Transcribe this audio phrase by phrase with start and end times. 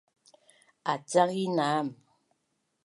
[0.91, 1.87] Acang inam